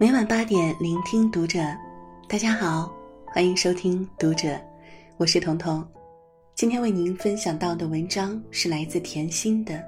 [0.00, 1.58] 每晚八点，聆听读者。
[2.28, 2.94] 大家好，
[3.26, 4.56] 欢迎收听读者，
[5.16, 5.84] 我是彤彤。
[6.54, 9.74] 今天为您分享到的文章是来自甜心的《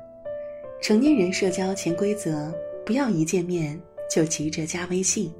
[0.82, 2.48] 成年人社交潜规则》，
[2.84, 3.80] 不要一见面
[4.10, 5.32] 就急着加微信。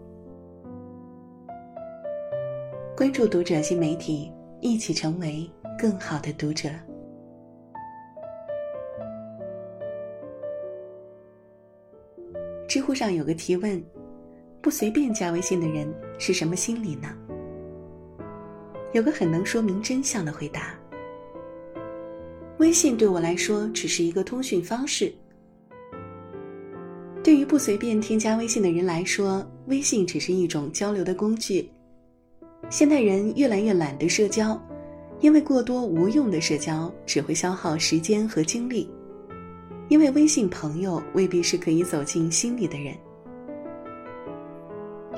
[2.97, 6.69] 关注读者新媒体，一起成为更好的读者。
[12.69, 13.85] 知乎上有个提问：
[14.63, 17.09] 不随便加微信的人是什么心理呢？
[18.93, 20.79] 有个很能说明真相的回答：
[22.59, 25.13] 微信对我来说只是一个通讯方式。
[27.23, 31.71] 对于不随便添加微信的人来说，微信只是一种交流的工具。
[32.69, 34.61] 现代人越来越懒得社交，
[35.21, 38.91] 因为过多无用的社交只会消耗时间和精力。
[39.89, 42.95] 因为微信朋友未必是可以走进心里的人。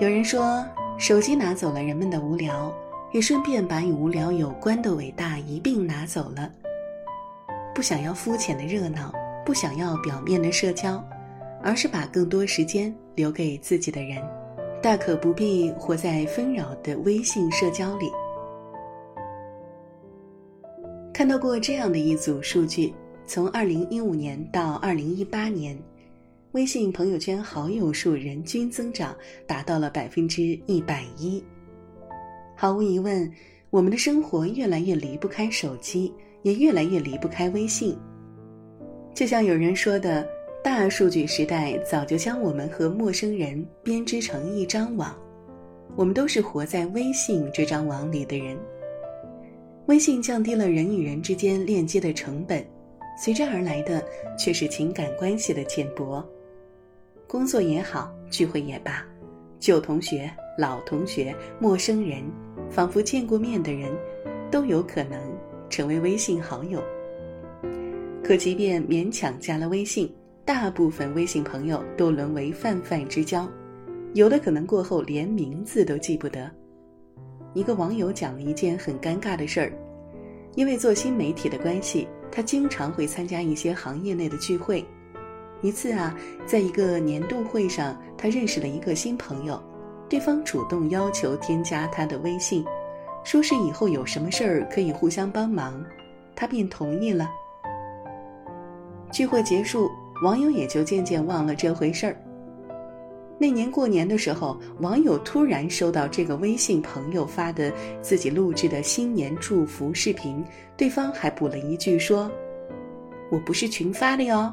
[0.03, 0.67] 有人说，
[0.99, 2.75] 手机拿走了人们的无聊，
[3.13, 6.51] 也顺便把与无聊有关的伟大一并拿走了。
[7.73, 9.13] 不想要肤浅的热闹，
[9.47, 11.01] 不想要表面的社交，
[11.63, 14.21] 而是把更多时间留给自己的人，
[14.83, 18.11] 大可不必活在纷扰的微信社交里。
[21.15, 22.93] 看到过这样的一组数据。
[23.25, 25.79] 从二零一五年到二零一八年，
[26.53, 31.43] 微信朋友圈好友数人均增长达到了百分之一百一。
[32.55, 33.31] 毫无疑问，
[33.71, 37.97] 我们的生活越来越离不开手机，也越来越离不开微信。
[39.15, 40.29] 就像有人说的，
[40.63, 45.19] 大数据时代早就将我们和陌生人编织成一张网，
[45.97, 48.59] 我们都是活在微信这张网里的人。
[49.87, 52.63] 微信降低了人与人之间链接的成本。
[53.15, 54.03] 随之而来的
[54.39, 56.27] 却是情感关系的浅薄，
[57.33, 59.03] 工作也好，聚会也罢，
[59.59, 62.23] 旧同学、老同学、陌生人，
[62.69, 63.91] 仿佛见过面的人，
[64.51, 65.19] 都有可能
[65.71, 66.85] 成为微信好友。
[68.23, 73.49] 可即便勉强加了微信，大部分微信朋友都沦为泛泛之交，
[74.13, 76.51] 有的可能过后连名字都记不得。
[77.55, 79.73] 一个网友讲了一件很尴尬的事儿，
[80.55, 82.07] 因为做新媒体的关系。
[82.31, 84.85] 他经常会参加一些行业内的聚会。
[85.63, 86.15] 一次啊，
[86.45, 89.63] 在一个年度会上，他认识了一个新朋友，
[90.09, 92.65] 对方主动要求添加他的微信，
[93.25, 95.83] 说是以后有什么事儿可以互相帮忙，
[96.35, 97.31] 他便同意了。
[99.13, 99.89] 聚会结束，
[100.25, 102.17] 网友也就渐渐忘了这回事儿。
[103.39, 110.45] 那年过年的时候，网友突然收到这个微信朋友发的自己录制的新年祝福视频，
[110.77, 112.31] 对方还补了一句说
[113.31, 114.53] ：“我不是群发的哟，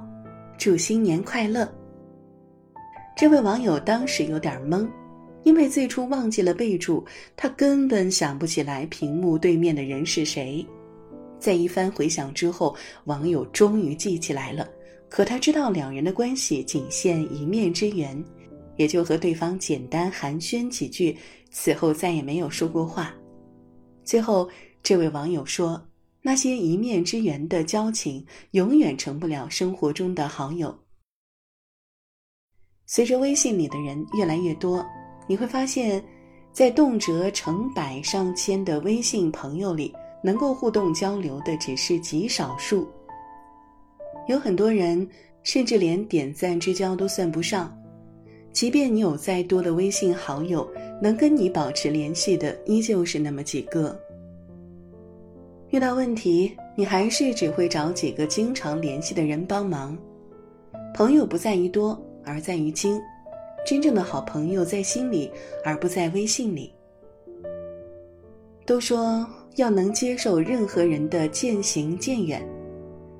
[0.59, 1.67] 祝新年快乐。”
[3.17, 4.87] 这位网友当时有点懵，
[5.43, 7.03] 因为最初忘记了备注，
[7.35, 10.63] 他根本想不起来屏幕对面的人是谁。
[11.39, 12.75] 在一番回想之后，
[13.05, 14.69] 网友终于记起来了，
[15.09, 18.23] 可他知道两人的关系仅限一面之缘。
[18.75, 21.17] 也就和对方简单寒暄几句，
[21.51, 23.13] 此后再也没有说过话。
[24.05, 24.49] 最后，
[24.81, 25.81] 这位网友说
[26.21, 30.77] ：“那些一面之缘的交情，永远成不了生活中的好友。”
[32.85, 34.83] 随着微信里的人越来越多，
[35.27, 36.03] 你会发现，
[36.51, 39.93] 在动辄成百上千的微信朋友里，
[40.23, 42.89] 能够互动交流的只是极少数。
[44.27, 45.07] 有很多人
[45.43, 47.75] 甚至连点赞之交都算不上。
[48.51, 50.67] 即便你有再多的微信好友，
[50.99, 53.97] 能跟你保持联系的依旧是那么几个。
[55.71, 59.95] 遇到问题，你还是只会找几个经常联系的人帮忙。
[60.95, 62.99] 朋友不在于多，而在于精。
[63.67, 65.31] 真正的好朋友在心里，
[65.63, 66.73] 而不在微信里。
[68.65, 69.27] 都说
[69.57, 72.43] 要能接受任何人的渐行渐远，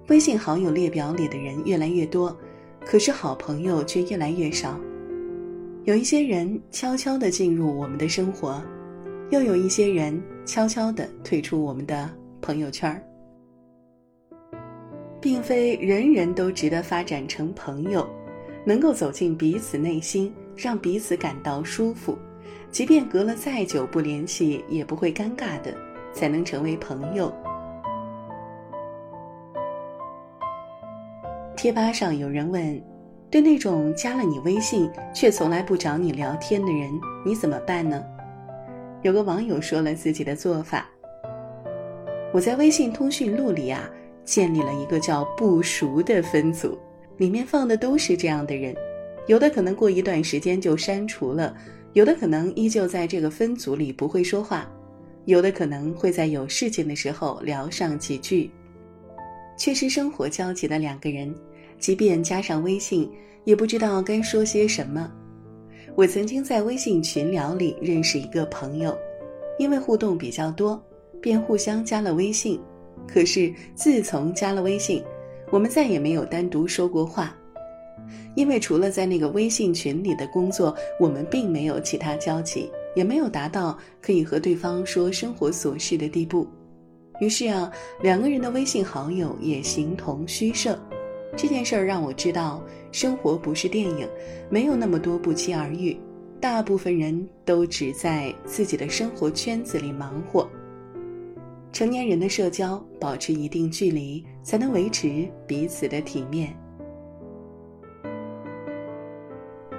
[0.08, 2.36] 微信好友列表里的人越来越多，
[2.84, 4.80] 可是好朋友却越来越少。
[5.84, 8.60] 有一些人悄悄地进入我们的生活，
[9.30, 12.10] 又有一些人悄悄地退出我们的
[12.42, 13.02] 朋友圈儿。
[15.22, 18.08] 并非人人都值得发展成朋友，
[18.66, 22.18] 能够走进彼此内心，让彼此感到舒服，
[22.72, 25.76] 即便隔了再久不联系也不会尴尬的，
[26.14, 27.34] 才能成为朋友。
[31.58, 32.82] 贴吧上有人问。
[33.32, 36.90] 对那种加了你微信却从来不找你聊天的人，
[37.24, 38.04] 你怎么办呢？
[39.04, 40.90] 有个网友说了自己的做法：
[42.32, 43.90] 我在微信通讯录里啊，
[44.24, 46.78] 建立了一个叫“不熟”的分组，
[47.18, 48.76] 里面放的都是这样的人，
[49.26, 51.56] 有的可能过一段时间就删除了，
[51.94, 54.72] 有的可能依旧在这个分组里不会说话，
[55.26, 58.52] 有的可能会在有事情的时候聊上几句。
[59.58, 61.34] 缺失生活交集的两个人，
[61.80, 63.12] 即便加上微信，
[63.44, 65.12] 也不知道该说些什么。
[65.96, 68.96] 我曾经在微信群聊里认识一个朋友，
[69.58, 70.82] 因为互动比较多，
[71.22, 72.60] 便互相加了微信。
[73.08, 75.04] 可是自从加了微信，
[75.50, 77.36] 我们再也没有单独说过话，
[78.36, 86.48] 因为除了在那个微信群里的工作，我们并没有其他交集，也没有达到可以和对方说生活琐事的地步。
[87.20, 87.72] 于是啊，
[88.02, 90.80] 两个人的微信好友也形同虚设。
[91.36, 94.08] 这件事儿让我知道，生活不是电影，
[94.50, 95.98] 没有那么多不期而遇，
[96.40, 100.48] 大部分人都只在自己的生活圈子里忙活。
[101.72, 106.54] 成年人的社交保持一定距离，才能维持彼此的体面。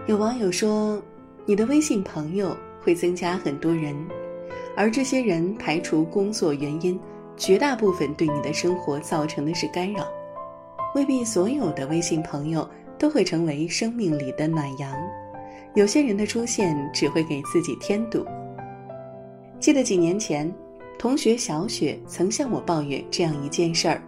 [0.07, 1.03] 有网友说，
[1.45, 3.95] 你的微信朋友会增加很多人，
[4.77, 6.99] 而这些人排除工作原因，
[7.37, 10.07] 绝大部分对你的生活造成的是干扰。
[10.95, 14.97] 未必所有的微信朋友都会成为生命里的暖阳，
[15.75, 18.25] 有些人的出现只会给自己添堵。
[19.59, 20.51] 记得几年前。
[21.01, 24.03] 同学小雪曾向我抱怨这样一件事儿：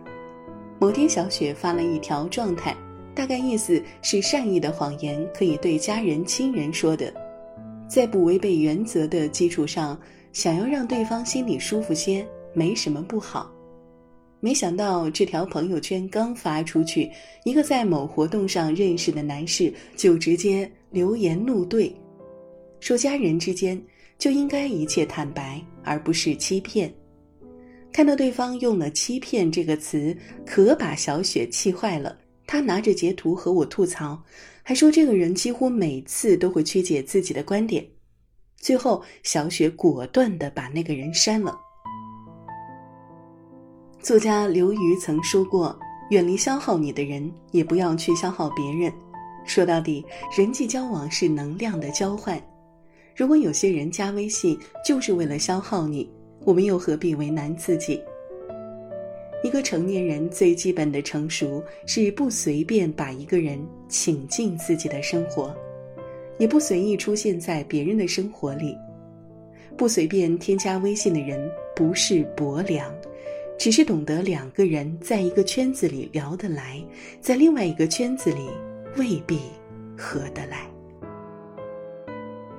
[0.78, 2.76] 某天，小雪发了一条状态，
[3.14, 7.10] 大概意思是善意的谎言可以对家人亲人说的，
[7.88, 9.98] 在不违背原则的基础上，
[10.34, 13.50] 想要让对方心里舒服些，没什么不好。
[14.38, 17.10] 没想到这条朋友圈刚发出去，
[17.46, 21.90] 一个在某活动上认识的男士就直接留言怒怼，
[22.80, 23.82] 说家人之间。
[24.18, 26.92] 就应该一切坦白，而不是欺骗。
[27.92, 32.16] 看到对方用了“欺骗”这个词，可把小雪气坏了。
[32.46, 34.22] 她拿着截图和我吐槽，
[34.62, 37.86] 还说这个人几乎每次都会曲解自己的观点。
[38.56, 41.58] 最后，小雪果断的把那个人删了。
[44.00, 45.78] 作家刘瑜曾说过
[46.10, 48.92] ：“远离消耗你的人，也不要去消耗别人。
[49.44, 50.04] 说到底，
[50.36, 52.40] 人际交往是能量的交换。”
[53.14, 56.08] 如果有些人加微信就是为了消耗你，
[56.44, 58.00] 我们又何必为难自己？
[59.44, 65.54] 一个成年人最基本的成熟是不随便把一个人请进自己的生活，
[66.38, 68.76] 也不随意出现在别人的生活里。
[69.76, 72.94] 不随便添加微信的人不是薄凉，
[73.58, 76.82] 只是懂得两个人在一个圈子里聊得来，
[77.20, 78.48] 在另外一个圈子里
[78.96, 79.40] 未必
[79.98, 80.71] 合得来。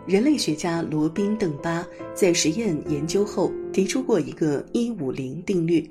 [0.05, 5.89] 人类学家罗宾·邓巴在实验研究后提出过一个一五零定律，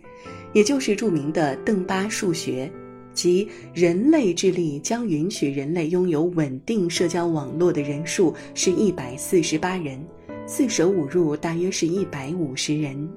[0.52, 2.70] 也就是著名的邓巴数学，
[3.14, 9.98] 即人类智力将允许人类拥有稳定社交网络的人数是一百四十八人，
[10.46, 13.08] 四舍五入大约是一百五十人。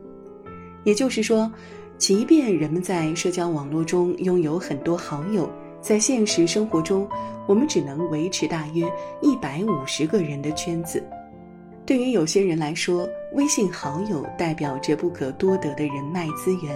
[0.86, 1.52] 也就是说，
[1.98, 5.52] 即便人们在社交网络中拥有很多好友，
[5.86, 7.08] 在现实生活中。
[7.48, 8.92] 我们只能维持大约
[9.22, 11.04] 一百五十个人的圈子。
[11.86, 16.76] 对于有些人来说，微信好友代表着不可多得的人脉资源；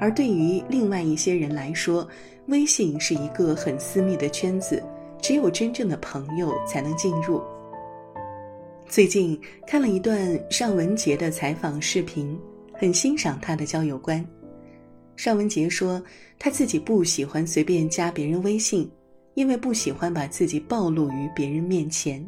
[0.00, 2.04] 而对于另外一些人来说，
[2.46, 4.82] 微信是一个很私密的圈子，
[5.22, 7.40] 只有真正的朋友才能进入。
[8.88, 12.36] 最近看了一段尚雯婕的采访视频，
[12.74, 14.26] 很欣赏她的交友观。
[15.22, 16.02] 尚雯婕说，
[16.38, 18.90] 她自己不喜欢随便加别人微信。
[19.34, 22.26] 因为不喜欢把自己暴露于别人面前，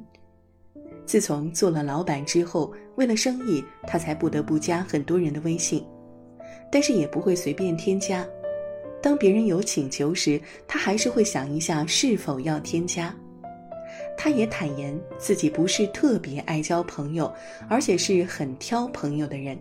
[1.06, 5.82] 自从做了老板之后，为了生意，他才不得不加很多人的微信，
[6.70, 8.26] 但是也不会随便添加。
[9.02, 13.14] 当别人有请求时，他还是会想一下是否要添加。
[14.18, 17.30] 他也坦言自己不是特别爱交朋友，
[17.70, 19.58] 而且是很挑朋友的人。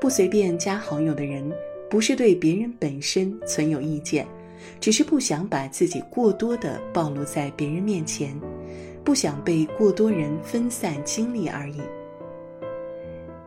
[0.00, 1.52] 不随便加好友的人，
[1.88, 4.26] 不是对别人本身存有意见。
[4.80, 8.34] 只是不想把自己过多的暴露在别人面前，
[9.04, 11.80] 不想被过多人分散精力而已。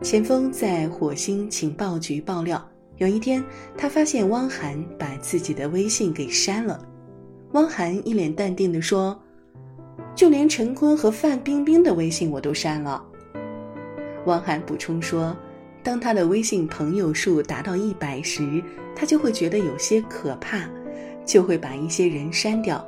[0.01, 2.65] 钱枫在火星情报局爆料，
[2.97, 3.43] 有一天
[3.77, 6.79] 他发现汪涵把自己的微信给删了。
[7.51, 9.19] 汪涵一脸淡定地说
[10.15, 13.03] ：“就连陈坤和范冰冰的微信我都删了。”
[14.25, 15.35] 汪涵补充说
[15.89, 18.63] ：“当他的微信朋友数达到一百时，
[18.95, 20.69] 他就会觉得有些可怕。”
[21.25, 22.87] 就会把一些人删掉，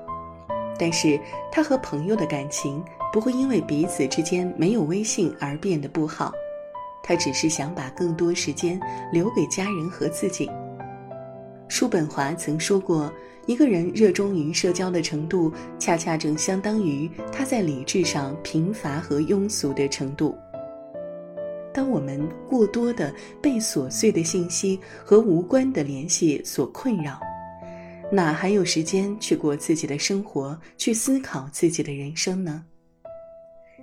[0.77, 1.20] 但是
[1.51, 6.31] 他和朋友的感情不会因为彼此之间没有微信而变得不好，
[7.03, 8.79] 他只是想把更多时间
[9.12, 10.48] 留给家人和自己。
[11.67, 13.12] 叔本华曾说过
[13.48, 20.36] ：“一个人热衷于社交的程度，恰恰正相当于他在理智上贫乏和庸俗的程度。
[21.74, 27.20] 当我们过多的被琐碎的信息和无关的联系所困扰，
[28.12, 32.63] 哪还有时间去过自己的生活，去思考自己的人生呢？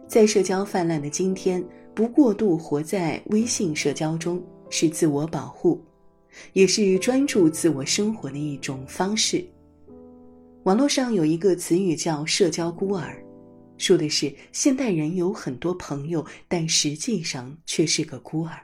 [0.06, 1.64] 在社交泛滥的今天，
[1.94, 5.82] 不过度活在微信社交中，是自我保护。
[6.52, 9.44] 也是专注自我生活的一种方式。
[10.64, 13.20] 网络上有一个词语叫“社交孤儿”，
[13.78, 18.58] 说的是现代人有很多朋友，但实际上却是个孤儿，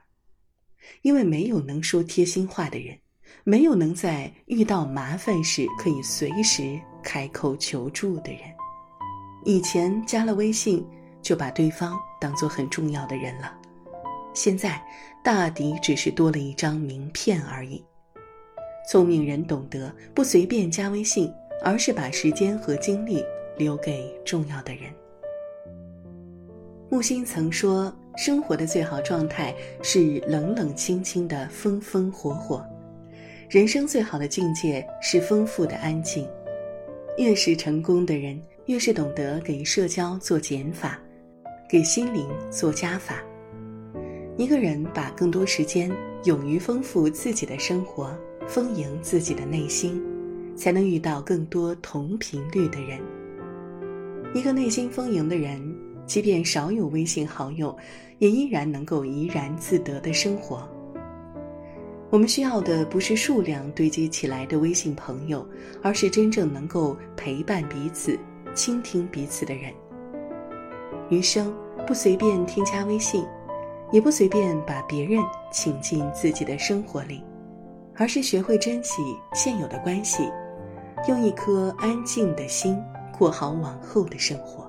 [1.02, 2.99] 因为没有能说贴心话的人，
[3.44, 8.40] 没有能在遇到麻烦时可以随时开口求助的人。
[9.44, 10.85] 以前加了微信，
[11.23, 13.56] 就把对方当做很重要的人了。
[14.35, 14.83] 现在，
[15.23, 17.85] 大抵只是多了一张名片而已。
[18.90, 23.25] 聪明人懂得不随便加微信，而是把时间和精力
[23.56, 24.92] 留给重要的人。
[26.95, 32.65] 木心曾说：“生活的最好状态是冷冷清清的风风火火，
[33.51, 36.25] 人生最好的境界是丰富的安静。”
[37.19, 40.97] 越是成功的人，越是懂得给社交做减法，
[41.69, 43.21] 给心灵做加法。
[44.37, 45.91] 一个人把更多时间
[46.23, 50.01] 勇于丰富自己的生活，丰盈自己的内心，
[50.57, 53.01] 才能遇到更多同频率的人。
[54.33, 55.74] 一个内心丰盈的人，
[56.06, 57.76] 即便少有微信好友，
[58.18, 60.68] 也依然能够怡然自得的生活。
[62.11, 65.46] 我们需要的不是数量堆积起来的微信朋友，
[65.82, 68.18] 而是真正能够陪伴彼此、
[68.54, 69.73] 倾听彼此的人。
[71.11, 71.54] 余生
[71.87, 73.25] 不随便添加微信。
[73.92, 77.23] 也不随便把别人请进自己的生活里，
[77.94, 79.02] 而是学会珍惜
[79.34, 80.28] 现有的关系，
[81.06, 82.76] 用一颗安静的心
[83.16, 84.63] 过好往后的生活。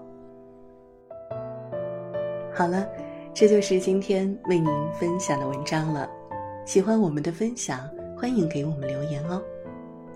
[2.58, 2.88] 好了，
[3.34, 6.10] 这就是今天为您分享的文章了。
[6.66, 7.86] 喜欢我们的分享，
[8.18, 9.44] 欢迎给我们留言哦。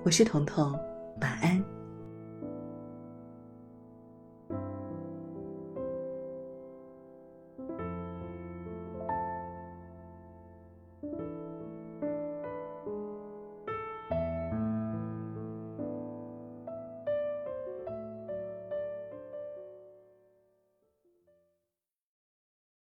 [0.04, 0.72] 我是彤彤，
[1.20, 1.79] 晚安。